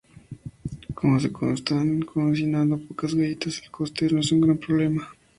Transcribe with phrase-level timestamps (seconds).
[0.97, 5.07] Como se están cocinando pocas galletas, el coste no es un gran problema.